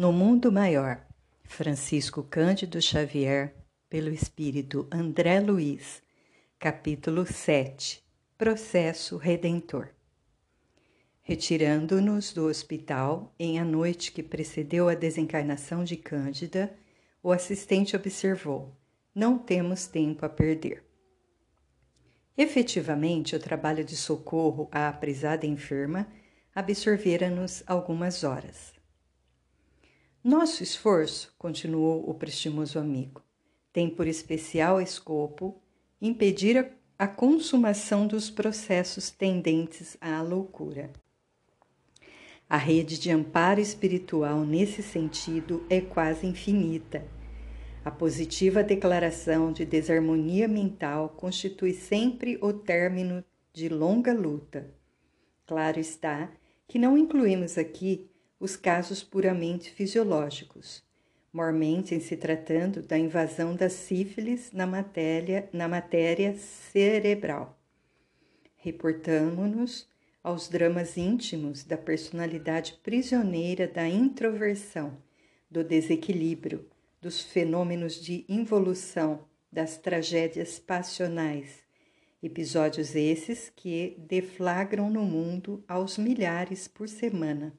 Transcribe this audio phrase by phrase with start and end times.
[0.00, 1.04] No Mundo Maior,
[1.42, 3.52] Francisco Cândido Xavier,
[3.90, 6.00] pelo Espírito André Luiz,
[6.56, 8.00] capítulo 7
[8.38, 9.88] Processo Redentor.
[11.20, 16.72] Retirando-nos do hospital em a noite que precedeu a desencarnação de Cândida,
[17.20, 18.72] o assistente observou:
[19.12, 20.84] Não temos tempo a perder.
[22.36, 26.06] Efetivamente, o trabalho de socorro à aprisada enferma
[26.54, 28.77] absorvera-nos algumas horas.
[30.22, 33.22] Nosso esforço, continuou o prestimoso amigo,
[33.72, 35.62] tem por especial escopo
[36.02, 40.90] impedir a, a consumação dos processos tendentes à loucura.
[42.50, 47.06] A rede de amparo espiritual nesse sentido é quase infinita.
[47.84, 54.68] A positiva declaração de desarmonia mental constitui sempre o término de longa luta.
[55.46, 56.28] Claro está
[56.66, 58.07] que não incluímos aqui
[58.40, 60.82] os casos puramente fisiológicos,
[61.32, 67.58] mormente em se tratando da invasão da sífilis na matéria, na matéria cerebral.
[68.56, 69.88] Reportamo-nos
[70.22, 74.96] aos dramas íntimos da personalidade prisioneira da introversão,
[75.50, 76.66] do desequilíbrio,
[77.00, 81.62] dos fenômenos de involução, das tragédias passionais,
[82.22, 87.56] episódios esses que deflagram no mundo aos milhares por semana.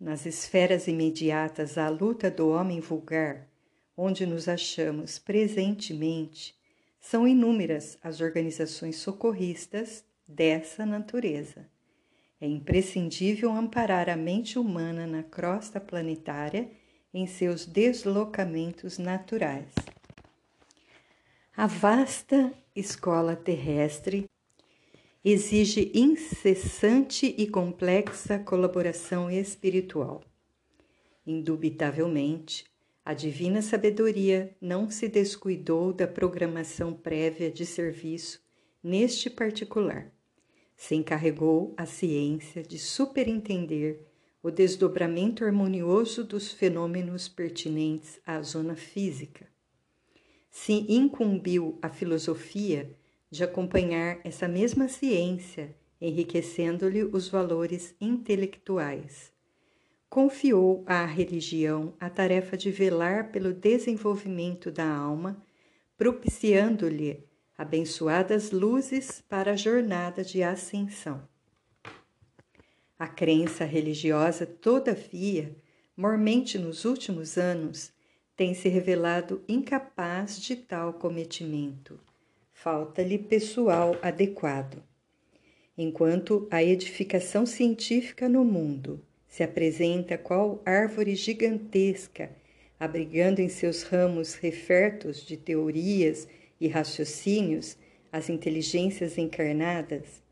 [0.00, 3.46] Nas esferas imediatas à luta do homem vulgar,
[3.94, 6.56] onde nos achamos presentemente,
[6.98, 11.68] são inúmeras as organizações socorristas dessa natureza.
[12.40, 16.70] É imprescindível amparar a mente humana na crosta planetária
[17.12, 19.74] em seus deslocamentos naturais.
[21.54, 24.29] A vasta escola terrestre
[25.24, 30.22] exige incessante e complexa colaboração espiritual.
[31.26, 32.64] Indubitavelmente,
[33.04, 38.42] a divina sabedoria não se descuidou da programação prévia de serviço
[38.82, 40.10] neste particular.
[40.74, 44.06] Se encarregou a ciência de superintender
[44.42, 49.46] o desdobramento harmonioso dos fenômenos pertinentes à zona física.
[50.50, 52.96] Se incumbiu a filosofia
[53.30, 59.32] de acompanhar essa mesma ciência, enriquecendo-lhe os valores intelectuais.
[60.08, 65.40] Confiou à religião a tarefa de velar pelo desenvolvimento da alma,
[65.96, 67.24] propiciando-lhe
[67.56, 71.28] abençoadas luzes para a jornada de ascensão.
[72.98, 75.56] A crença religiosa, todavia,
[75.96, 77.92] mormente nos últimos anos,
[78.34, 82.00] tem se revelado incapaz de tal cometimento
[82.62, 84.82] falta-lhe pessoal adequado.
[85.78, 92.30] Enquanto a edificação científica no mundo se apresenta qual árvore gigantesca,
[92.78, 96.28] abrigando em seus ramos refertos de teorias
[96.60, 97.78] e raciocínios
[98.12, 100.22] as inteligências encarnadas,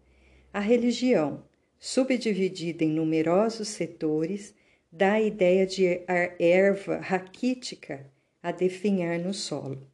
[0.53, 1.43] a religião,
[1.78, 4.55] subdividida em numerosos setores,
[4.93, 6.03] dá a ideia de
[6.38, 8.06] erva raquítica
[8.43, 9.88] a definhar no solo.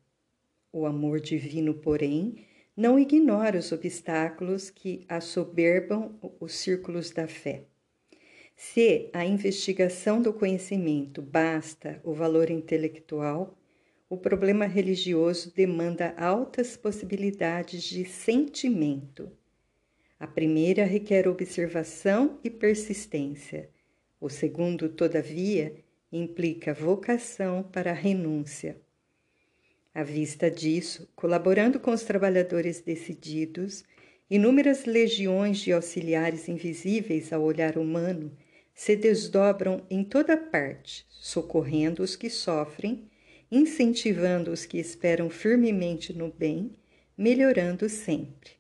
[0.76, 2.34] O amor divino, porém,
[2.76, 7.62] não ignora os obstáculos que assoberbam os círculos da fé.
[8.56, 13.56] Se a investigação do conhecimento basta o valor intelectual,
[14.10, 19.30] o problema religioso demanda altas possibilidades de sentimento.
[20.18, 23.70] A primeira requer observação e persistência.
[24.20, 25.76] O segundo, todavia,
[26.10, 28.82] implica vocação para a renúncia.
[29.94, 33.84] À vista disso, colaborando com os trabalhadores decididos,
[34.28, 38.36] inúmeras legiões de auxiliares invisíveis ao olhar humano
[38.74, 43.08] se desdobram em toda parte, socorrendo os que sofrem,
[43.50, 46.72] incentivando os que esperam firmemente no bem,
[47.16, 48.50] melhorando sempre.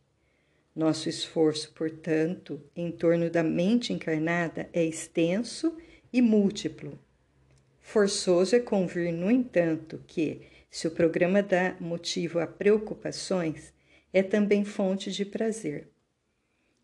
[0.74, 5.76] Nosso esforço, portanto, em torno da mente encarnada é extenso
[6.12, 6.96] e múltiplo.
[7.80, 10.42] Forçoso é convir, no entanto, que,
[10.74, 13.72] se o programa dá motivo a preocupações,
[14.12, 15.88] é também fonte de prazer.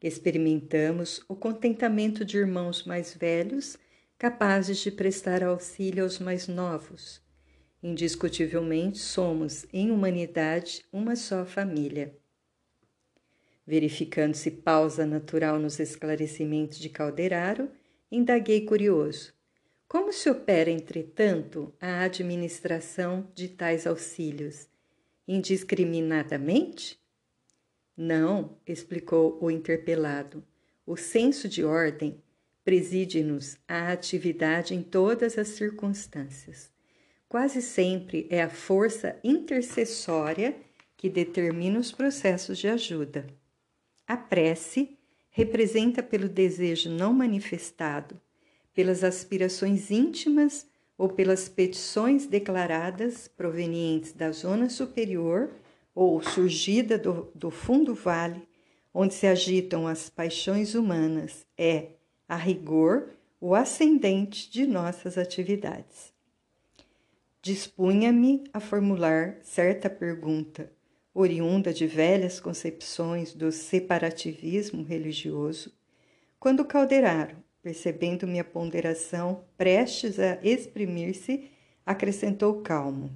[0.00, 3.76] Experimentamos o contentamento de irmãos mais velhos
[4.16, 7.20] capazes de prestar auxílio aos mais novos.
[7.82, 12.16] Indiscutivelmente somos, em humanidade, uma só família.
[13.66, 17.68] Verificando-se pausa natural nos esclarecimentos de Calderaro,
[18.08, 19.39] indaguei curioso.
[19.90, 24.68] Como se opera, entretanto, a administração de tais auxílios?
[25.26, 26.96] Indiscriminadamente?
[27.96, 30.44] Não, explicou o interpelado.
[30.86, 32.22] O senso de ordem
[32.64, 36.70] preside-nos a atividade em todas as circunstâncias.
[37.28, 40.56] Quase sempre é a força intercessória
[40.96, 43.26] que determina os processos de ajuda.
[44.06, 44.96] A prece
[45.30, 48.20] representa pelo desejo não manifestado,
[48.74, 55.50] pelas aspirações íntimas ou pelas petições declaradas provenientes da zona superior
[55.94, 58.46] ou surgida do, do fundo vale,
[58.92, 61.92] onde se agitam as paixões humanas, é,
[62.28, 66.12] a rigor, o ascendente de nossas atividades.
[67.42, 70.70] Dispunha-me a formular certa pergunta,
[71.14, 75.72] oriunda de velhas concepções do separativismo religioso,
[76.38, 81.50] quando Calderaro, percebendo minha ponderação prestes a exprimir-se,
[81.84, 83.10] acrescentou calmo: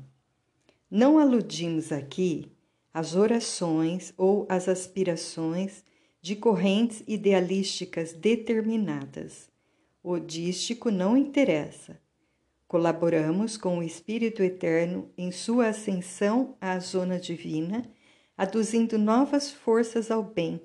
[0.90, 2.52] Não aludimos aqui
[2.92, 5.84] às orações ou às aspirações
[6.20, 9.50] de correntes idealísticas determinadas.
[10.02, 12.00] O dístico não interessa.
[12.66, 17.84] Colaboramos com o Espírito Eterno em sua ascensão à zona divina,
[18.36, 20.60] aduzindo novas forças ao bem,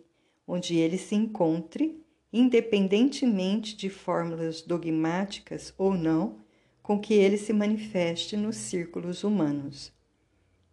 [0.48, 6.38] onde ele se encontre independentemente de fórmulas dogmáticas ou não,
[6.82, 9.92] com que ele se manifeste nos círculos humanos.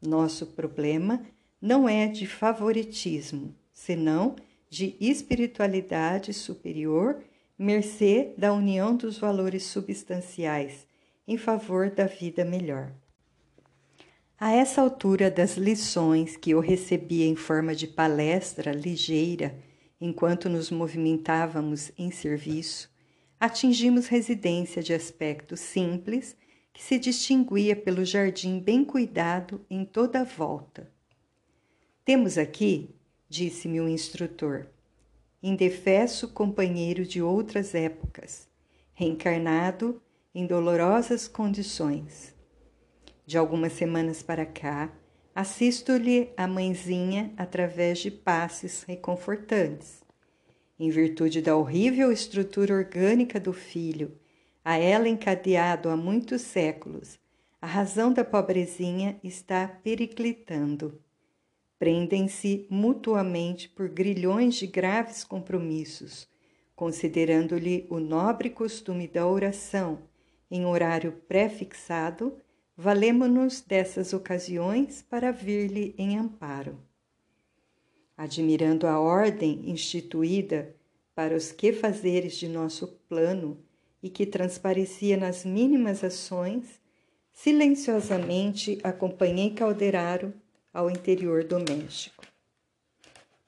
[0.00, 1.22] Nosso problema
[1.60, 4.36] não é de favoritismo, senão
[4.68, 7.22] de espiritualidade superior,
[7.58, 10.86] mercê da união dos valores substanciais
[11.26, 12.92] em favor da vida melhor.
[14.38, 19.58] A essa altura das lições que eu recebia em forma de palestra ligeira
[20.00, 22.90] enquanto nos movimentávamos em serviço,
[23.38, 26.36] atingimos residência de aspecto simples
[26.72, 30.92] que se distinguia pelo jardim bem cuidado em toda a volta.
[32.04, 32.94] Temos aqui,
[33.28, 34.66] disse-me o instrutor,
[35.42, 38.48] indefesso companheiro de outras épocas,
[38.92, 40.00] reencarnado
[40.34, 42.34] em dolorosas condições.
[43.26, 44.92] De algumas semanas para cá,
[45.36, 50.02] Assisto-lhe a mãezinha através de passes reconfortantes.
[50.80, 54.16] Em virtude da horrível estrutura orgânica do filho,
[54.64, 57.18] a ela encadeado há muitos séculos,
[57.60, 60.98] a razão da pobrezinha está periclitando.
[61.78, 66.26] Prendem-se mutuamente por grilhões de graves compromissos,
[66.74, 69.98] considerando-lhe o nobre costume da oração
[70.50, 72.38] em horário pré-fixado
[72.76, 76.78] valemo-nos dessas ocasiões para vir-lhe em amparo.
[78.16, 80.74] Admirando a ordem instituída
[81.14, 83.58] para os quefazeres de nosso plano
[84.02, 86.80] e que transparecia nas mínimas ações,
[87.32, 90.34] silenciosamente acompanhei Calderaro
[90.72, 92.24] ao interior doméstico.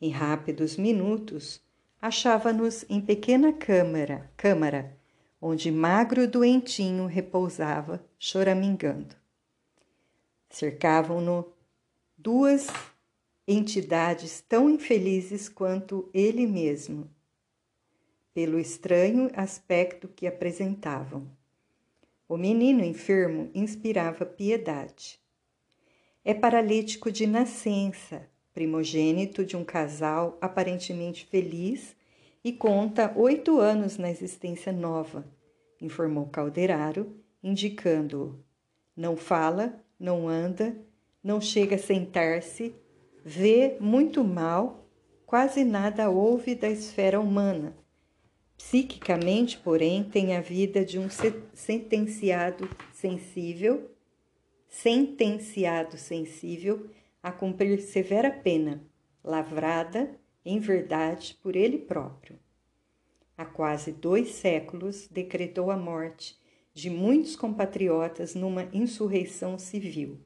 [0.01, 1.61] Em rápidos minutos,
[2.01, 4.98] achava-nos em pequena câmara, câmara,
[5.41, 9.15] onde magro doentinho repousava, choramingando.
[10.51, 11.53] Cercavam-no
[12.17, 12.67] duas
[13.47, 17.09] entidades tão infelizes quanto ele mesmo,
[18.35, 21.27] pelo estranho aspecto que apresentavam.
[22.29, 25.19] O menino enfermo inspirava piedade.
[26.25, 31.97] É paralítico de nascença, primogênito de um casal aparentemente feliz
[32.49, 35.23] e conta oito anos na existência nova,
[35.83, 38.43] informou Calderaro, indicando-o.
[38.97, 40.75] Não fala, não anda,
[41.23, 42.75] não chega a sentar-se,
[43.23, 44.89] vê muito mal,
[45.27, 47.77] quase nada ouve da esfera humana.
[48.57, 51.09] Psiquicamente, porém, tem a vida de um
[51.53, 53.91] sentenciado sensível,
[54.67, 56.89] sentenciado sensível
[57.23, 58.81] a cumprir severa pena,
[59.23, 62.39] lavrada, em verdade, por ele próprio.
[63.37, 66.39] Há quase dois séculos decretou a morte
[66.73, 70.19] de muitos compatriotas numa insurreição civil.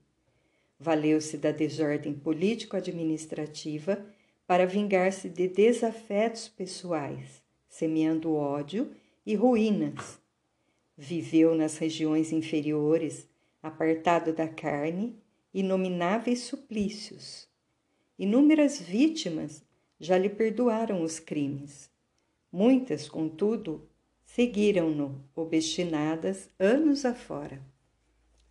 [0.79, 4.07] Valeu-se da desordem político-administrativa
[4.47, 8.95] para vingar-se de desafetos pessoais, semeando ódio
[9.27, 10.21] e ruínas.
[10.97, 13.29] Viveu nas regiões inferiores,
[13.61, 15.19] apartado da carne,
[15.53, 17.49] inomináveis suplícios.
[18.17, 19.65] Inúmeras vítimas
[20.03, 21.89] já lhe perdoaram os crimes.
[22.51, 23.89] Muitas, contudo,
[24.25, 27.63] seguiram-no, obstinadas anos afora.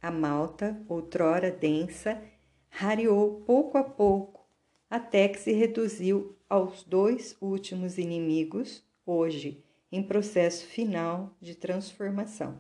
[0.01, 2.23] A malta, outrora densa,
[2.69, 4.47] rareou pouco a pouco,
[4.89, 12.59] até que se reduziu aos dois últimos inimigos, hoje em processo final de transformação.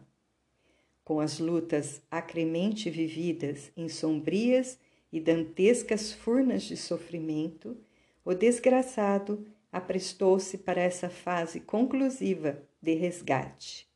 [1.05, 4.77] Com as lutas acremente vividas em sombrias
[5.13, 7.77] e dantescas furnas de sofrimento,
[8.23, 13.89] o desgraçado aprestou-se para essa fase conclusiva de resgate.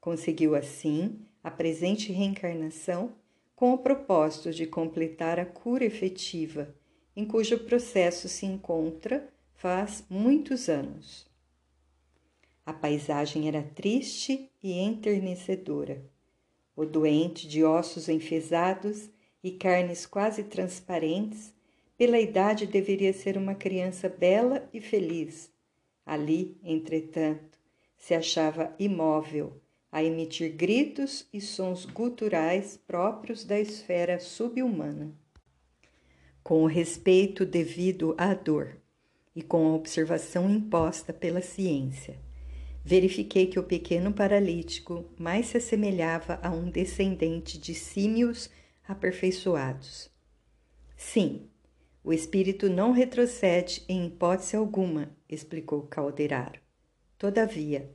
[0.00, 3.14] Conseguiu, assim, a presente reencarnação
[3.54, 6.74] com o propósito de completar a cura efetiva,
[7.14, 11.30] em cujo processo se encontra faz muitos anos.
[12.64, 16.02] A paisagem era triste e enternecedora.
[16.74, 19.10] O doente, de ossos enfesados
[19.42, 21.52] e carnes quase transparentes,
[22.02, 25.52] pela idade deveria ser uma criança bela e feliz.
[26.04, 27.56] Ali, entretanto,
[27.96, 35.14] se achava imóvel, a emitir gritos e sons guturais próprios da esfera subhumana.
[36.42, 38.78] Com o respeito devido à dor
[39.32, 42.18] e com a observação imposta pela ciência,
[42.84, 48.50] verifiquei que o pequeno paralítico mais se assemelhava a um descendente de símios
[48.88, 50.10] aperfeiçoados.
[50.96, 51.48] Sim,
[52.04, 56.60] o espírito não retrocede em hipótese alguma, explicou Calderaro.
[57.16, 57.94] Todavia,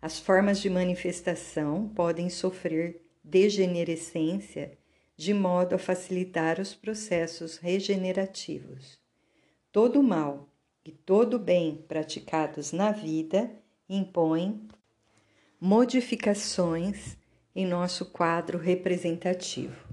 [0.00, 4.78] as formas de manifestação podem sofrer degenerescência
[5.16, 8.98] de modo a facilitar os processos regenerativos.
[9.72, 10.48] Todo mal
[10.84, 13.50] e todo bem praticados na vida
[13.88, 14.68] impõem
[15.60, 17.16] modificações
[17.54, 19.88] em nosso quadro representativo.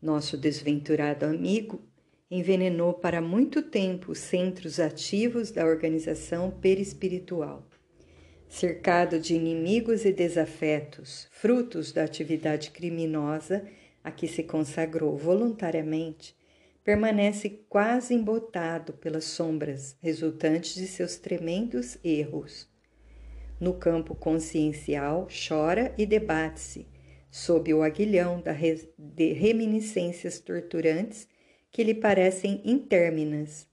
[0.00, 1.82] Nosso desventurado amigo
[2.30, 7.66] envenenou para muito tempo os centros ativos da organização perispiritual
[8.50, 13.64] cercado de inimigos e desafetos, frutos da atividade criminosa
[14.02, 16.36] a que se consagrou voluntariamente,
[16.82, 22.68] permanece quase embotado pelas sombras resultantes de seus tremendos erros.
[23.60, 26.88] No campo consciencial, chora e debate-se,
[27.30, 28.42] sob o aguilhão
[28.98, 31.28] de reminiscências torturantes
[31.70, 33.66] que lhe parecem interminas,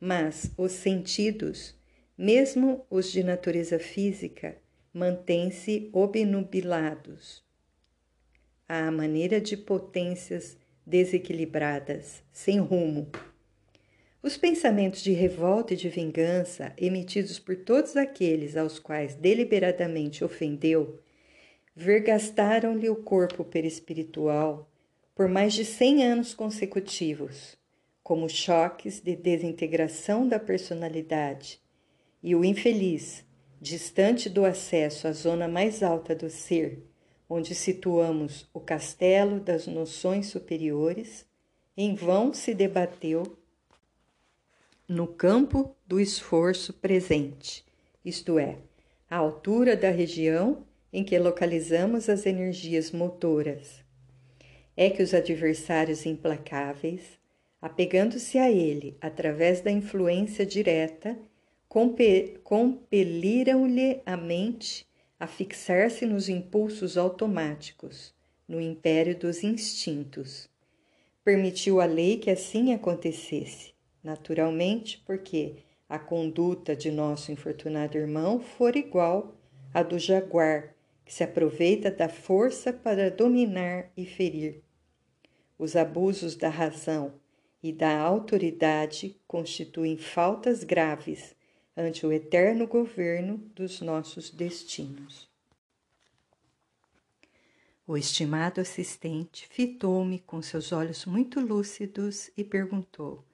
[0.00, 1.74] mas os sentidos,
[2.16, 4.56] mesmo os de natureza física
[4.92, 7.42] mantêm-se obnubilados.
[8.68, 13.10] À maneira de potências desequilibradas, sem rumo.
[14.22, 20.98] Os pensamentos de revolta e de vingança emitidos por todos aqueles aos quais deliberadamente ofendeu
[21.78, 24.68] vergastaram-lhe o corpo perispiritual
[25.18, 27.56] por mais de cem anos consecutivos,
[28.04, 31.60] como choques de desintegração da personalidade
[32.22, 33.26] e o infeliz,
[33.60, 36.84] distante do acesso à zona mais alta do ser,
[37.28, 41.26] onde situamos o castelo das noções superiores,
[41.76, 43.24] em vão se debateu
[44.86, 47.64] no campo do esforço presente,
[48.04, 48.58] isto é,
[49.10, 53.87] à altura da região em que localizamos as energias motoras.
[54.80, 57.18] É que os adversários implacáveis,
[57.60, 61.18] apegando-se a ele através da influência direta,
[62.44, 64.86] compeliram-lhe a mente
[65.18, 68.14] a fixar-se nos impulsos automáticos,
[68.46, 70.48] no império dos instintos.
[71.24, 75.56] Permitiu a lei que assim acontecesse, naturalmente, porque
[75.88, 79.34] a conduta de nosso infortunado irmão for igual
[79.74, 80.72] à do jaguar,
[81.04, 84.62] que se aproveita da força para dominar e ferir.
[85.58, 87.14] Os abusos da razão
[87.60, 91.34] e da autoridade constituem faltas graves
[91.76, 95.28] ante o eterno governo dos nossos destinos.
[97.86, 103.24] O estimado assistente fitou-me com seus olhos muito lúcidos e perguntou: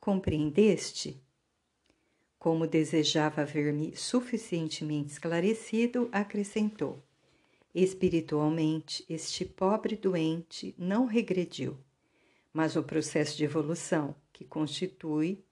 [0.00, 1.22] Compreendeste?
[2.38, 7.00] Como desejava ver-me suficientemente esclarecido, acrescentou:
[7.74, 11.78] Espiritualmente, este pobre doente não regrediu,
[12.52, 15.42] mas o processo de evolução, que constitui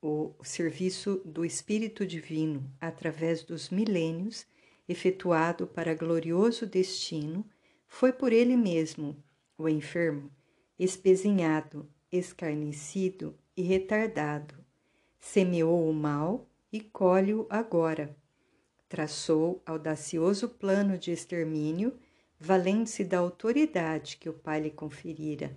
[0.00, 4.46] o serviço do Espírito Divino através dos milênios,
[4.88, 7.44] efetuado para glorioso destino,
[7.86, 9.16] foi por ele mesmo,
[9.58, 10.30] o enfermo,
[10.78, 14.54] espezinhado, escarnecido e retardado.
[15.18, 18.16] Semeou o mal e colhe-o agora.
[18.90, 21.96] Traçou audacioso plano de extermínio,
[22.40, 25.56] valendo-se da autoridade que o pai lhe conferira.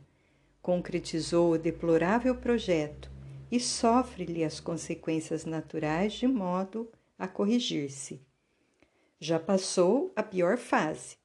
[0.61, 3.09] Concretizou o deplorável projeto,
[3.51, 6.87] e sofre-lhe as consequências naturais de modo
[7.17, 8.21] a corrigir-se.
[9.19, 11.17] Já passou a pior fase.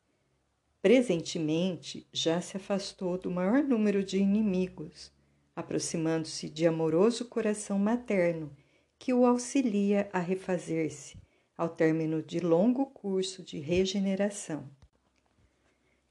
[0.80, 5.12] Presentemente já se afastou do maior número de inimigos,
[5.54, 8.50] aproximando-se de amoroso coração materno
[8.98, 11.27] que o auxilia a refazer-se
[11.58, 14.70] ao término de longo curso de regeneração.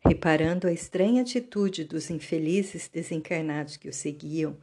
[0.05, 4.57] Reparando a estranha atitude dos infelizes desencarnados que o seguiam,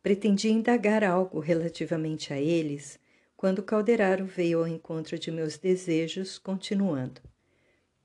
[0.00, 3.00] pretendia indagar algo relativamente a eles,
[3.36, 7.20] quando Calderaro veio ao encontro de meus desejos, continuando.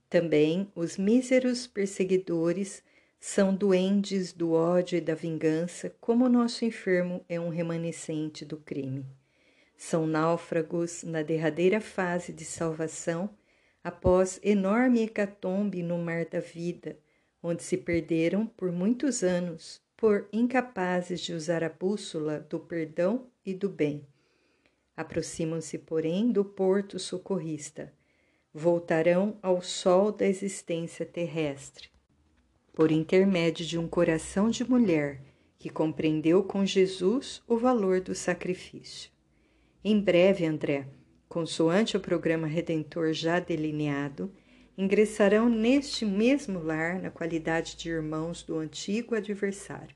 [0.09, 2.83] Também os míseros perseguidores
[3.19, 8.57] são duendes do ódio e da vingança, como o nosso enfermo é um remanescente do
[8.57, 9.05] crime.
[9.85, 13.29] São náufragos na derradeira fase de salvação,
[13.83, 16.97] após enorme hecatombe no mar da vida,
[17.43, 23.53] onde se perderam por muitos anos, por incapazes de usar a bússola do perdão e
[23.53, 24.07] do bem.
[24.95, 27.91] Aproximam-se, porém, do porto socorrista.
[28.53, 31.89] Voltarão ao sol da existência terrestre.
[32.73, 35.19] Por intermédio de um coração de mulher
[35.59, 39.12] que compreendeu com Jesus o valor do sacrifício.
[39.85, 40.87] Em breve, André,
[41.27, 44.33] consoante o programa redentor já delineado,
[44.77, 49.93] ingressarão neste mesmo lar na qualidade de irmãos do antigo adversário.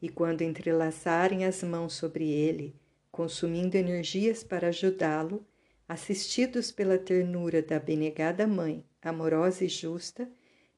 [0.00, 2.74] E quando entrelaçarem as mãos sobre ele,
[3.12, 5.46] consumindo energias para ajudá-lo,
[5.86, 10.26] assistidos pela ternura da benegada mãe, amorosa e justa,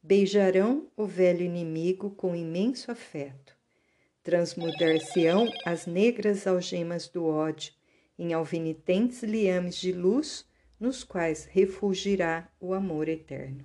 [0.02, 3.56] beijarão o velho inimigo com imenso afeto.
[4.24, 7.72] Transmudar-se-ão as negras algemas do ódio
[8.22, 10.46] em alvinitentes liames de luz
[10.78, 13.64] nos quais refulgirá o amor eterno.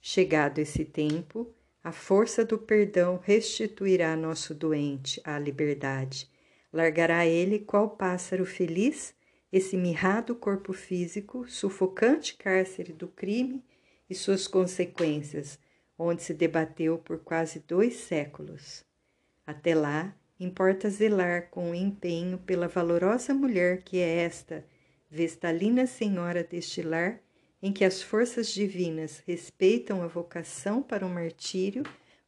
[0.00, 6.30] Chegado esse tempo, a força do perdão restituirá nosso doente à liberdade
[6.72, 9.14] Largará ele, qual pássaro feliz,
[9.52, 13.62] esse mirrado corpo físico, sufocante cárcere do crime
[14.08, 15.58] e suas consequências,
[15.98, 18.84] onde se debateu por quase dois séculos.
[19.46, 24.64] Até lá, importa zelar com empenho pela valorosa mulher que é esta,
[25.10, 27.20] vestalina senhora deste lar,
[27.62, 31.84] em que as forças divinas respeitam a vocação para o martírio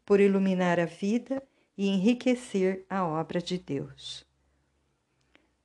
[0.06, 1.42] por iluminar a vida
[1.76, 4.24] e enriquecer a obra de Deus.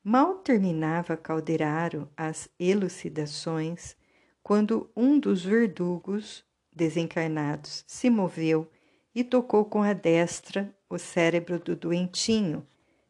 [0.04, 3.96] Mal terminava Calderaro as elucidações
[4.42, 8.68] quando um dos verdugos desencarnados se moveu
[9.14, 12.66] e tocou com a destra o cérebro do doentinho,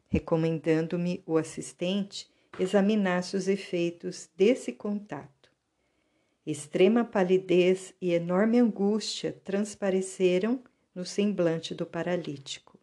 [0.08, 5.50] recomendando-me o assistente examinasse os efeitos desse contato.
[6.46, 10.62] Extrema palidez e enorme angústia transpareceram
[10.94, 12.78] no semblante do paralítico.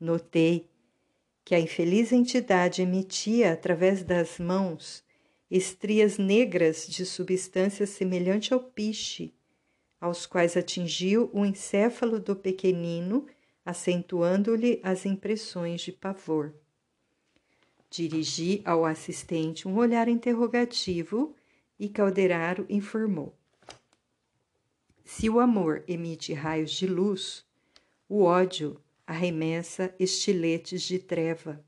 [0.00, 0.68] Notei
[1.44, 5.04] que a infeliz entidade emitia através das mãos
[5.50, 9.32] estrias negras de substância semelhante ao piche,
[10.00, 13.26] aos quais atingiu o encéfalo do pequenino,
[13.66, 16.54] acentuando-lhe as impressões de pavor.
[17.90, 21.34] Dirigi ao assistente um olhar interrogativo
[21.78, 23.36] e Calderaro informou.
[25.04, 27.44] Se o amor emite raios de luz,
[28.08, 31.64] o ódio arremessa estiletes de treva.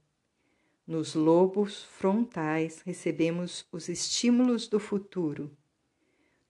[0.87, 5.51] Nos lobos frontais recebemos os estímulos do futuro.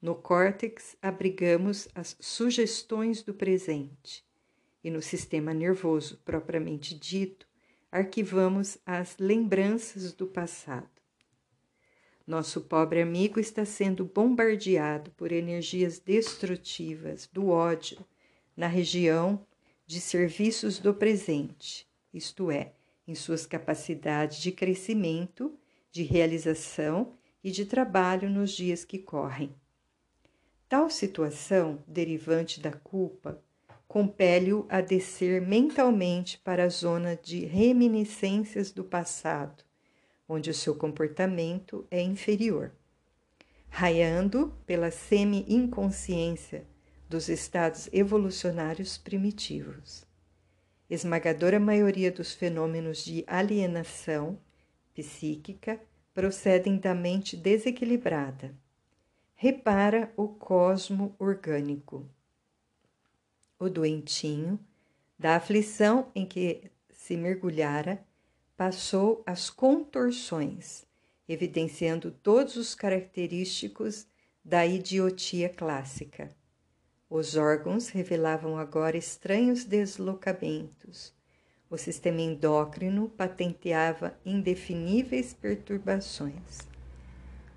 [0.00, 4.27] No córtex abrigamos as sugestões do presente.
[4.88, 7.46] E no sistema nervoso propriamente dito,
[7.92, 10.88] arquivamos as lembranças do passado.
[12.26, 17.98] Nosso pobre amigo está sendo bombardeado por energias destrutivas do ódio
[18.56, 19.46] na região
[19.86, 22.72] de serviços do presente, isto é,
[23.06, 25.54] em suas capacidades de crescimento,
[25.92, 27.12] de realização
[27.44, 29.54] e de trabalho nos dias que correm.
[30.66, 33.38] Tal situação, derivante da culpa,
[33.88, 39.64] compele-o a descer mentalmente para a zona de reminiscências do passado,
[40.28, 42.70] onde o seu comportamento é inferior.
[43.70, 46.66] Raiando pela semi-inconsciência
[47.08, 50.06] dos estados evolucionários primitivos.
[50.90, 54.38] Esmagadora maioria dos fenômenos de alienação
[54.94, 55.80] psíquica
[56.12, 58.54] procedem da mente desequilibrada.
[59.34, 62.08] Repara o cosmo orgânico.
[63.60, 64.60] O doentinho,
[65.18, 68.04] da aflição em que se mergulhara,
[68.56, 70.86] passou as contorções,
[71.28, 74.06] evidenciando todos os característicos
[74.44, 76.30] da idiotia clássica.
[77.10, 81.12] Os órgãos revelavam agora estranhos deslocamentos.
[81.68, 86.60] O sistema endócrino patenteava indefiníveis perturbações.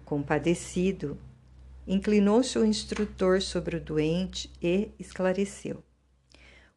[0.04, 1.18] Compadecido,
[1.86, 5.84] inclinou-se o instrutor sobre o doente e esclareceu.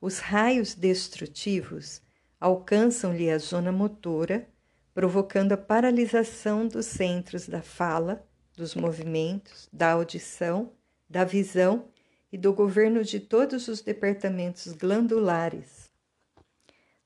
[0.04, 2.02] Os raios destrutivos
[2.38, 4.46] alcançam-lhe a zona motora,
[4.92, 8.22] provocando a paralisação dos centros da fala,
[8.54, 10.74] dos movimentos, da audição,
[11.08, 11.88] da visão
[12.30, 15.90] e do governo de todos os departamentos glandulares.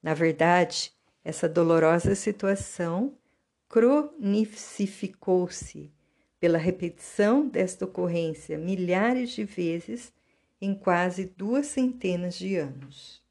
[0.02, 3.16] Na verdade, essa dolorosa situação
[3.68, 5.92] cronifificou-se
[6.40, 10.12] pela repetição desta ocorrência milhares de vezes
[10.60, 13.22] em quase duas centenas de anos.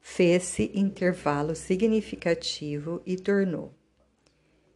[0.00, 3.74] Fez-se intervalo significativo e tornou.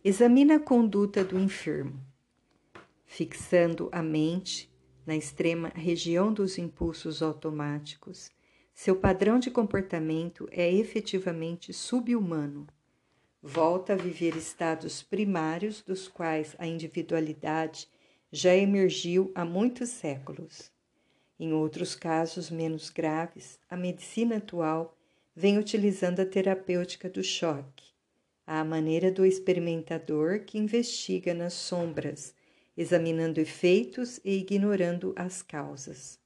[0.02, 2.00] Examina a conduta do enfermo,
[3.04, 4.72] fixando a mente
[5.06, 8.30] na extrema região dos impulsos automáticos.
[8.72, 12.66] Seu padrão de comportamento é efetivamente subhumano.
[13.42, 17.88] Volta a viver estados primários dos quais a individualidade
[18.30, 20.70] já emergiu há muitos séculos.
[21.40, 24.96] Em outros casos menos graves, a medicina atual
[25.36, 27.84] vem utilizando a terapêutica do choque,
[28.44, 32.34] à maneira do experimentador que investiga nas sombras,
[32.76, 36.18] examinando efeitos e ignorando as causas.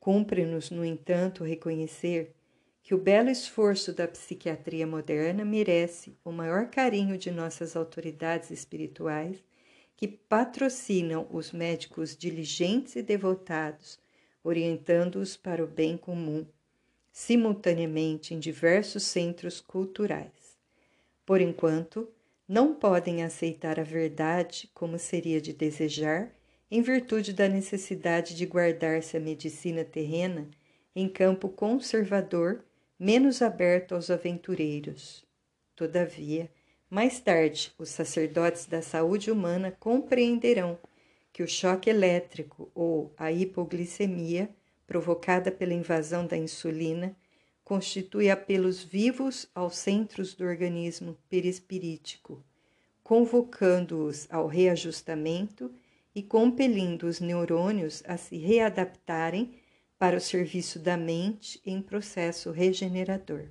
[0.00, 2.34] Cumpre-nos, no entanto, reconhecer
[2.82, 9.40] que o belo esforço da psiquiatria moderna merece o maior carinho de nossas autoridades espirituais
[9.96, 14.01] que patrocinam os médicos diligentes e devotados
[14.44, 16.46] orientando-os para o bem comum,
[17.10, 20.56] simultaneamente em diversos centros culturais.
[21.24, 22.08] Por enquanto,
[22.48, 26.30] não podem aceitar a verdade como seria de desejar,
[26.70, 30.48] em virtude da necessidade de guardar-se a medicina terrena
[30.94, 32.64] em campo conservador,
[32.98, 35.24] menos aberto aos aventureiros.
[35.74, 36.50] Todavia,
[36.88, 40.78] mais tarde, os sacerdotes da saúde humana compreenderão
[41.32, 44.50] que o choque elétrico ou a hipoglicemia,
[44.86, 47.16] provocada pela invasão da insulina,
[47.64, 52.44] constitui apelos vivos aos centros do organismo perispirítico,
[53.02, 55.72] convocando-os ao reajustamento
[56.14, 59.54] e compelindo os neurônios a se readaptarem
[59.98, 63.48] para o serviço da mente em processo regenerador.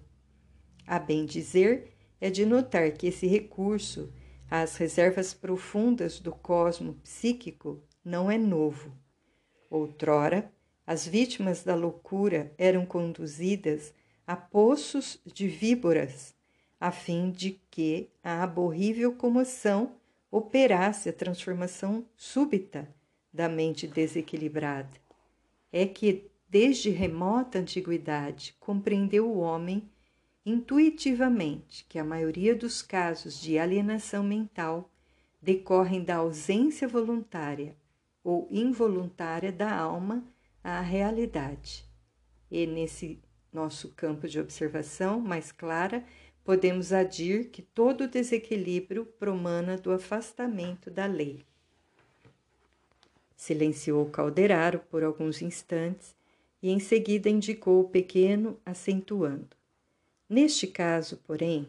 [0.85, 4.13] A bem dizer, é de notar que esse recurso
[4.51, 8.91] às reservas profundas do cosmo psíquico não é novo.
[9.69, 10.51] Outrora,
[10.85, 13.93] as vítimas da loucura eram conduzidas
[14.27, 16.35] a poços de víboras,
[16.77, 19.93] a fim de que a aborrível comoção
[20.29, 22.93] operasse a transformação súbita
[23.31, 24.99] da mente desequilibrada.
[25.71, 29.89] É que, desde remota antiguidade, compreendeu o homem
[30.45, 34.89] intuitivamente que a maioria dos casos de alienação mental
[35.41, 37.75] decorrem da ausência voluntária
[38.23, 40.23] ou involuntária da alma
[40.63, 41.85] à realidade.
[42.49, 43.19] E nesse
[43.51, 46.03] nosso campo de observação mais clara,
[46.43, 51.43] podemos adir que todo desequilíbrio promana do afastamento da lei.
[53.35, 56.15] Silenciou Calderaro por alguns instantes
[56.61, 59.60] e em seguida indicou o pequeno, acentuando.
[60.31, 61.67] Neste caso, porém,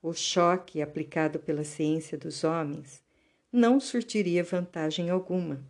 [0.00, 3.02] o choque aplicado pela ciência dos homens
[3.50, 5.60] não surtiria vantagem alguma.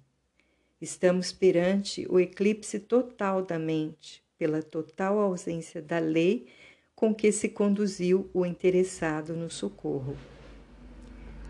[0.79, 6.47] Estamos perante o eclipse total da mente, pela total ausência da lei
[6.95, 10.15] com que se conduziu o interessado no socorro.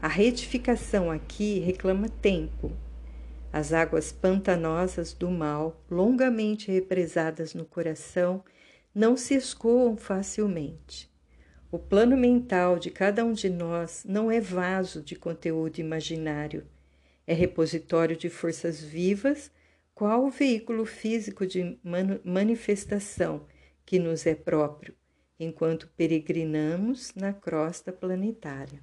[0.00, 2.70] A retificação aqui reclama tempo.
[3.52, 8.44] As águas pantanosas do mal, longamente represadas no coração,
[8.94, 11.12] não se escoam facilmente.
[11.70, 16.64] O plano mental de cada um de nós não é vaso de conteúdo imaginário,
[17.26, 19.50] é repositório de forças vivas,
[19.92, 21.78] qual o veículo físico de
[22.22, 23.46] manifestação
[23.84, 24.94] que nos é próprio,
[25.38, 28.80] enquanto peregrinamos na crosta planetária.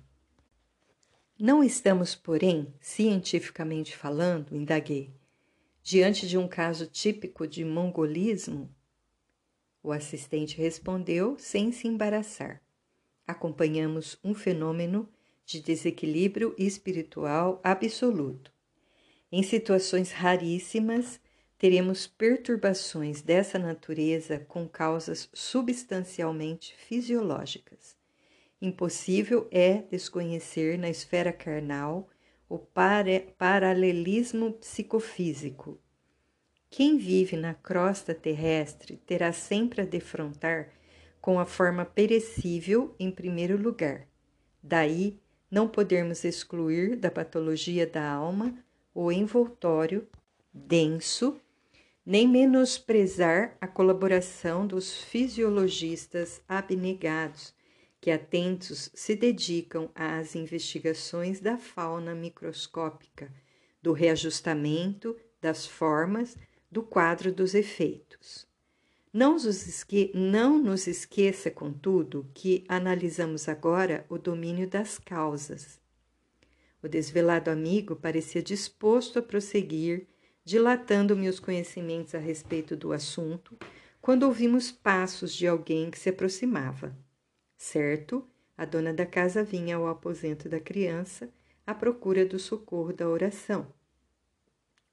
[1.39, 5.13] Não estamos, porém, cientificamente falando, indaguei,
[5.81, 8.69] diante de um caso típico de mongolismo
[9.83, 12.61] o assistente respondeu sem se embaraçar.
[13.27, 15.09] Acompanhamos um fenômeno
[15.45, 18.53] de desequilíbrio espiritual absoluto.
[19.31, 21.19] Em situações raríssimas,
[21.57, 27.95] teremos perturbações dessa natureza com causas substancialmente fisiológicas.
[28.61, 32.07] Impossível é desconhecer na esfera carnal
[32.47, 32.59] o
[33.37, 35.80] paralelismo psicofísico
[36.71, 40.69] quem vive na crosta terrestre terá sempre a defrontar
[41.19, 44.07] com a forma perecível em primeiro lugar.
[44.63, 45.19] Daí
[45.51, 48.57] não podermos excluir da patologia da alma
[48.95, 50.07] o envoltório
[50.53, 51.39] denso,
[52.05, 57.53] nem menosprezar a colaboração dos fisiologistas abnegados
[57.99, 63.29] que atentos se dedicam às investigações da fauna microscópica,
[63.81, 66.37] do reajustamento das formas
[66.71, 68.47] do quadro dos efeitos.
[69.13, 70.09] Não nos, esque...
[70.15, 75.81] não nos esqueça, contudo, que analisamos agora o domínio das causas.
[76.81, 80.07] O desvelado amigo parecia disposto a prosseguir,
[80.45, 83.57] dilatando-me os conhecimentos a respeito do assunto,
[84.01, 86.95] quando ouvimos passos de alguém que se aproximava.
[87.57, 88.25] Certo,
[88.57, 91.29] a dona da casa vinha ao aposento da criança
[91.67, 93.67] à procura do socorro da oração.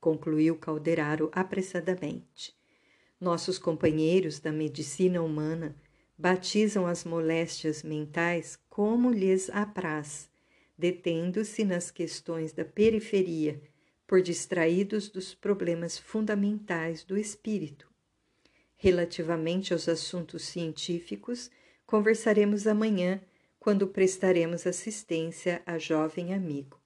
[0.00, 2.54] Concluiu Calderaro apressadamente.
[3.20, 5.74] Nossos companheiros da medicina humana
[6.16, 10.30] batizam as moléstias mentais como lhes apraz,
[10.76, 13.60] detendo-se nas questões da periferia,
[14.06, 17.88] por distraídos dos problemas fundamentais do espírito.
[18.76, 21.50] Relativamente aos assuntos científicos,
[21.84, 23.20] conversaremos amanhã
[23.58, 26.77] quando prestaremos assistência a jovem amigo.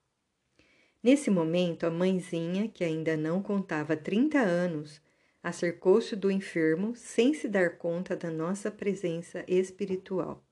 [1.02, 5.00] Nesse momento, a mãezinha, que ainda não contava 30 anos,
[5.42, 10.44] acercou-se do enfermo sem se dar conta da nossa presença espiritual.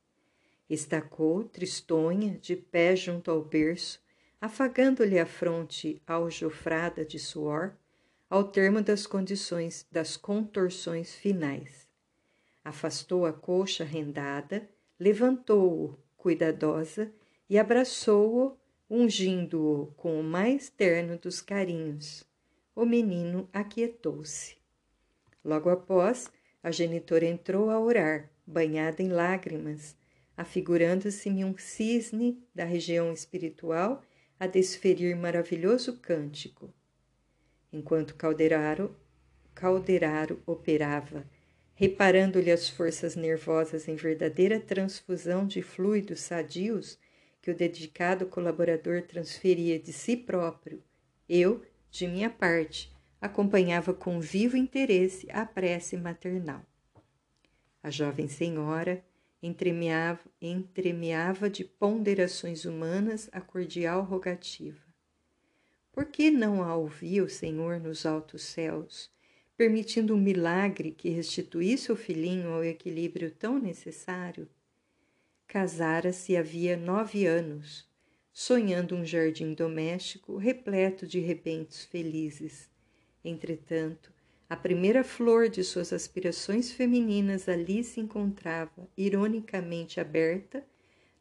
[0.69, 4.03] Estacou, tristonha, de pé junto ao berço,
[4.41, 7.77] afagando-lhe a fronte aljofrada de suor,
[8.29, 11.89] ao termo das condições das contorções finais.
[12.65, 17.13] Afastou a coxa rendada, levantou-o cuidadosa
[17.49, 18.57] e abraçou-o,
[18.91, 22.25] ungindo-o com o mais terno dos carinhos.
[22.75, 24.57] O menino aquietou-se.
[25.45, 26.31] Logo após,
[26.63, 29.97] a genitora entrou a orar, banhada em lágrimas,
[30.37, 34.03] afigurando-se-me um cisne da região espiritual
[34.39, 36.75] a desferir maravilhoso cântico.
[37.73, 38.97] Enquanto Calderaro,
[39.55, 41.25] Calderaro operava
[41.81, 46.99] reparando-lhe as forças nervosas em verdadeira transfusão de fluidos sadios
[47.41, 50.83] que o dedicado colaborador transferia de si próprio,
[51.29, 56.65] eu, de minha parte, acompanhava com vivo interesse a prece maternal.
[57.83, 59.05] A jovem senhora
[59.43, 64.85] entremeava, entremeava de ponderações humanas a cordial rogativa.
[65.93, 69.11] Por que não a ouvia o Senhor nos altos céus?
[69.61, 74.49] permitindo um milagre que restituísse o filhinho ao equilíbrio tão necessário,
[75.51, 77.85] casara-se havia nove anos,
[78.33, 82.71] sonhando um jardim doméstico repleto de rebentos felizes.
[83.25, 84.13] Entretanto,
[84.49, 90.65] a primeira flor de suas aspirações femininas ali se encontrava, ironicamente aberta,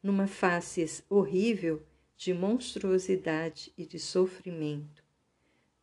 [0.01, 1.81] numa face horrível
[2.15, 5.03] de monstruosidade e de sofrimento.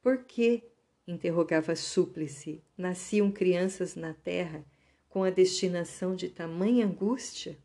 [0.01, 0.63] Por que
[1.05, 2.63] interrogava Súplice.
[2.79, 4.65] Nasciam crianças na terra
[5.09, 7.59] com a destinação de tamanha angústia?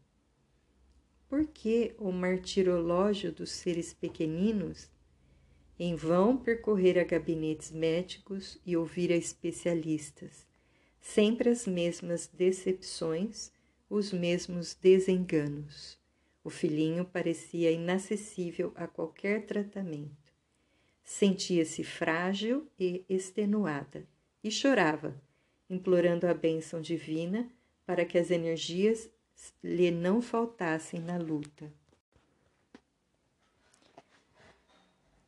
[1.31, 4.89] Por que o martirológio dos seres pequeninos?
[5.79, 10.45] Em vão percorrer a gabinetes médicos e ouvir a especialistas.
[10.99, 13.49] Sempre as mesmas decepções,
[13.89, 15.97] os mesmos desenganos.
[16.43, 20.33] O filhinho parecia inacessível a qualquer tratamento.
[21.01, 24.05] Sentia-se frágil e extenuada
[24.43, 25.15] e chorava,
[25.69, 27.49] implorando a bênção divina
[27.85, 29.09] para que as energias
[29.63, 31.71] lhe não faltassem na luta.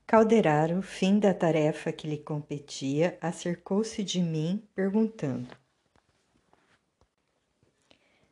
[0.05, 5.49] Calderaro, fim da tarefa que lhe competia, acercou-se de mim, perguntando: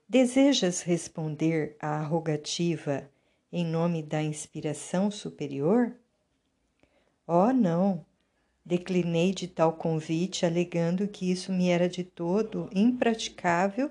[0.08, 3.10] Desejas responder à rogativa
[3.52, 5.96] em nome da inspiração superior?
[7.26, 8.06] Oh, não!
[8.64, 13.90] Declinei de tal convite, alegando que isso me era de todo impraticável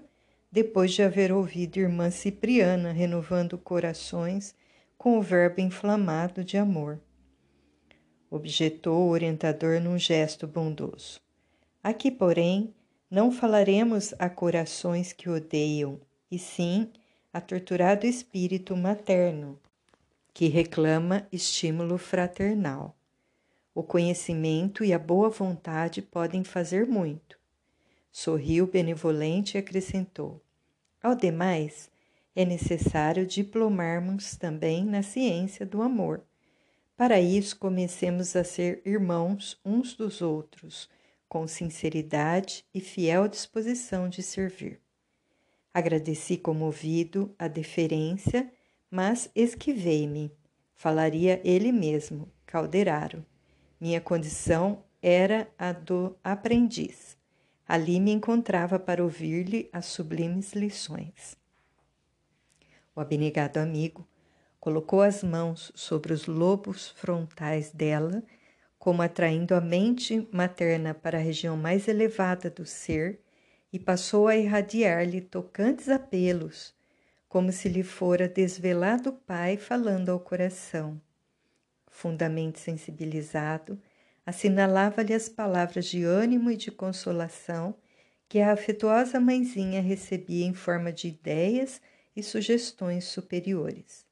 [0.50, 4.54] depois de haver ouvido irmã Cipriana renovando corações
[4.98, 7.00] com o verbo inflamado de amor.
[8.30, 11.20] Objetou o orientador num gesto bondoso.
[11.82, 12.74] Aqui, porém,
[13.10, 16.92] não falaremos a corações que odeiam, e sim
[17.32, 19.58] a torturado espírito materno,
[20.34, 22.96] que reclama estímulo fraternal.
[23.74, 27.39] O conhecimento e a boa vontade podem fazer muito.
[28.12, 30.42] Sorriu benevolente e acrescentou:
[31.02, 31.90] Ao demais,
[32.34, 36.22] é necessário diplomarmos também na ciência do amor.
[36.96, 40.88] Para isso, comecemos a ser irmãos uns dos outros,
[41.28, 44.80] com sinceridade e fiel disposição de servir.
[45.72, 48.52] Agradeci comovido a deferência,
[48.90, 50.32] mas esquivei-me.
[50.74, 53.24] Falaria ele mesmo, Calderaro.
[53.80, 57.19] Minha condição era a do aprendiz.
[57.72, 61.37] Ali me encontrava para ouvir-lhe as sublimes lições.
[62.96, 64.04] O abnegado amigo
[64.59, 68.24] colocou as mãos sobre os lobos frontais dela,
[68.76, 73.20] como atraindo a mente materna para a região mais elevada do ser,
[73.72, 76.74] e passou a irradiar-lhe tocantes apelos,
[77.28, 81.00] como se lhe fora desvelado o Pai falando ao coração.
[81.87, 83.80] Fundamente sensibilizado,
[84.30, 87.74] assinalava-lhe as palavras de ânimo e de consolação
[88.28, 91.80] que a afetuosa mãezinha recebia em forma de ideias
[92.14, 94.06] e sugestões superiores.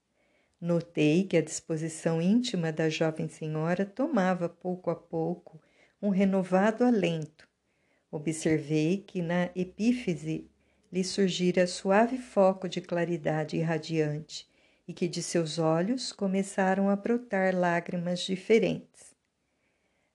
[0.61, 5.61] Notei que a disposição íntima da jovem senhora tomava pouco a pouco
[6.03, 7.49] um renovado alento.
[8.11, 10.51] Observei que na epífise
[10.93, 14.49] lhe surgira suave foco de claridade irradiante
[14.87, 19.08] e que de seus olhos começaram a brotar lágrimas diferentes.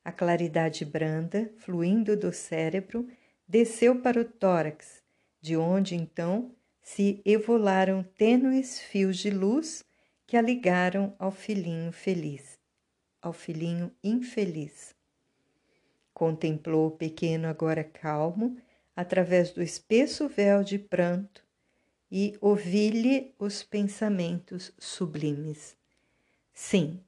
[0.04, 3.08] A claridade branda, fluindo do cérebro,
[3.48, 5.02] desceu para o tórax,
[5.40, 9.84] de onde então se evolaram tênues fios de luz
[10.28, 12.60] que a ligaram ao filhinho feliz,
[13.22, 14.94] ao filhinho infeliz.
[16.14, 18.58] Contemplou o pequeno agora calmo,
[18.96, 21.44] através do espesso véu de pranto,
[22.12, 25.76] e ouvi-lhe os pensamentos sublimes.
[26.54, 27.00] Sim,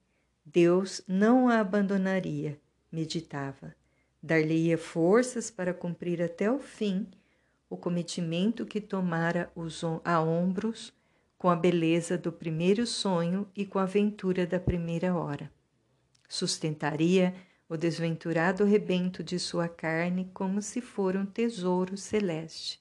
[0.43, 2.59] Deus não a abandonaria,
[2.95, 3.75] meditava.
[4.23, 7.05] Dar-lhe-ia forças para cumprir até o fim
[7.69, 9.51] o cometimento que tomara
[10.03, 10.93] a ombros
[11.37, 15.51] com a beleza do primeiro sonho e com a aventura da primeira hora.
[16.27, 17.35] Sustentaria
[17.67, 22.79] o desventurado rebento de sua carne como se fora um tesouro celeste.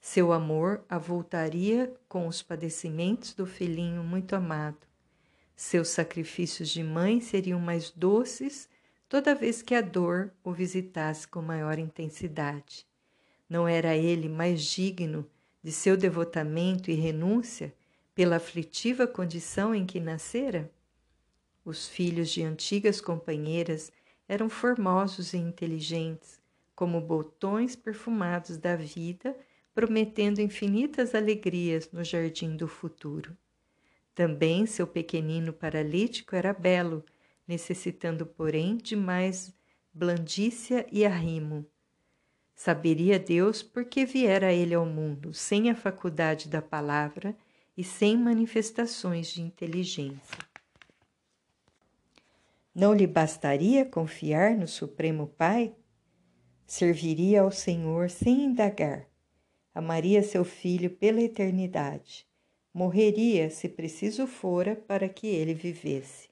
[0.00, 4.86] Seu amor avultaria com os padecimentos do filhinho muito amado.
[5.56, 8.68] Seus sacrifícios de mãe seriam mais doces
[9.08, 12.86] toda vez que a dor o visitasse com maior intensidade.
[13.48, 15.26] Não era ele mais digno
[15.62, 17.74] de seu devotamento e renúncia
[18.14, 20.70] pela aflitiva condição em que nascera?
[21.64, 23.90] Os filhos de antigas companheiras
[24.28, 26.40] eram formosos e inteligentes,
[26.74, 29.36] como botões perfumados da vida,
[29.74, 33.36] prometendo infinitas alegrias no jardim do futuro.
[34.14, 37.04] Também seu pequenino paralítico era belo,
[37.48, 39.52] necessitando, porém, de mais
[39.92, 41.66] blandícia e arrimo.
[42.54, 47.34] Saberia Deus por que viera ele ao mundo sem a faculdade da palavra
[47.76, 50.38] e sem manifestações de inteligência.
[52.74, 55.74] Não lhe bastaria confiar no Supremo Pai?
[56.66, 59.08] Serviria ao Senhor sem indagar.
[59.74, 62.26] Amaria seu filho pela eternidade.
[62.74, 66.27] Morreria, se preciso fora, para que ele vivesse.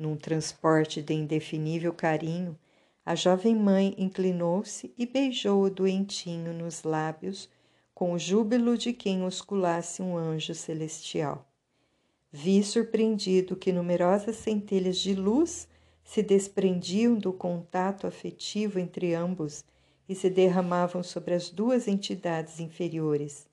[0.00, 2.58] Num transporte de indefinível carinho,
[3.04, 7.50] a jovem mãe inclinou-se e beijou o doentinho nos lábios
[7.94, 11.46] com o júbilo de quem osculasse um anjo celestial.
[12.32, 15.68] Vi surpreendido que numerosas centelhas de luz
[16.02, 19.66] se desprendiam do contato afetivo entre ambos
[20.08, 23.46] e se derramavam sobre as duas entidades inferiores.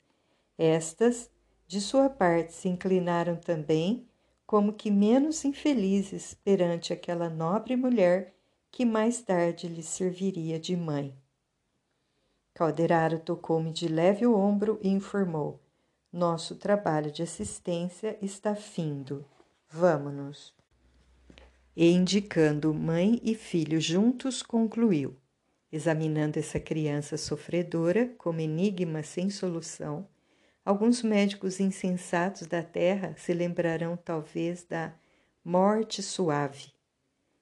[0.58, 1.30] Estas,
[1.68, 4.08] de sua parte, se inclinaram também,
[4.48, 8.34] como que menos infelizes perante aquela nobre mulher
[8.72, 11.14] que mais tarde lhe serviria de mãe.
[12.54, 15.60] Calderaro tocou-me de leve o ombro e informou:
[16.12, 19.26] nosso trabalho de assistência está findo.
[19.70, 20.56] Vamos-nos.
[21.76, 25.16] E indicando mãe e filho juntos, concluiu:
[25.70, 30.08] examinando essa criança sofredora como enigma sem solução,
[30.68, 34.94] alguns médicos insensatos da terra se lembrarão talvez da
[35.42, 36.74] morte suave.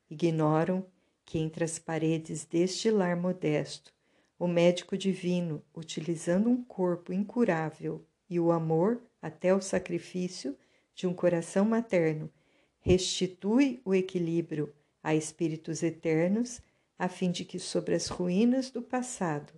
[0.07, 0.85] Ignoram
[1.25, 3.91] que entre as paredes deste lar modesto,
[4.37, 10.55] o médico divino, utilizando um corpo incurável e o amor até o sacrifício
[10.93, 12.31] de um coração materno
[12.79, 16.61] restitui o equilíbrio a espíritos eternos,
[16.95, 19.51] a fim de que sobre as ruínas do passado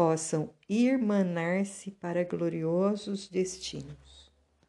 [0.00, 4.09] possam irmanar-se para gloriosos destinos.